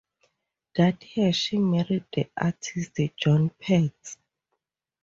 [0.77, 4.17] That year she married the artist John Petts.